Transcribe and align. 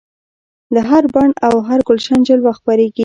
له 0.73 0.81
هر 0.89 1.03
بڼ 1.15 1.29
او 1.47 1.53
هر 1.67 1.79
ګلشن 1.87 2.19
جلوه 2.27 2.51
خپریږي 2.59 2.99